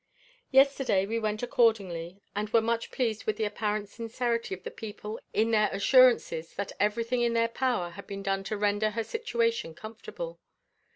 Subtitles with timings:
[0.49, 5.19] Yesterday we went accordingly, and were much pleased with the apparent sincerity of the people
[5.31, 9.03] in their assurances that every thing in their power had been done to render her
[9.03, 10.39] situation comfortable.